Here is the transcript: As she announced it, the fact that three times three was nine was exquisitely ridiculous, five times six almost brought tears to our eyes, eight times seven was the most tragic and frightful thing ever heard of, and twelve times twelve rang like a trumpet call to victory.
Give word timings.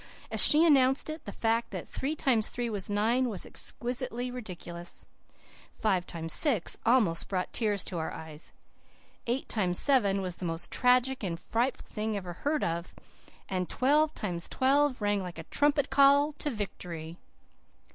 As 0.31 0.43
she 0.43 0.65
announced 0.65 1.11
it, 1.11 1.25
the 1.25 1.31
fact 1.31 1.69
that 1.69 1.87
three 1.87 2.15
times 2.15 2.49
three 2.49 2.71
was 2.71 2.89
nine 2.89 3.29
was 3.29 3.45
exquisitely 3.45 4.31
ridiculous, 4.31 5.05
five 5.75 6.07
times 6.07 6.33
six 6.33 6.75
almost 6.87 7.27
brought 7.27 7.53
tears 7.53 7.83
to 7.83 7.99
our 7.99 8.11
eyes, 8.11 8.51
eight 9.27 9.47
times 9.47 9.77
seven 9.77 10.19
was 10.23 10.37
the 10.37 10.43
most 10.45 10.71
tragic 10.71 11.21
and 11.21 11.39
frightful 11.39 11.85
thing 11.85 12.17
ever 12.17 12.33
heard 12.33 12.63
of, 12.63 12.95
and 13.47 13.69
twelve 13.69 14.15
times 14.15 14.49
twelve 14.49 15.01
rang 15.01 15.21
like 15.21 15.37
a 15.37 15.43
trumpet 15.43 15.91
call 15.91 16.31
to 16.33 16.49
victory. 16.49 17.17